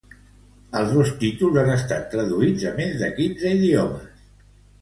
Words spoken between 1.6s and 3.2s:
han estat traduïts a més de